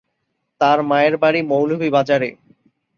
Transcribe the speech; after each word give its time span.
তার 0.61 0.79
মায়ের 0.83 1.15
বাড়ি 1.17 1.41
মৌলভীবাজারে। 1.43 2.29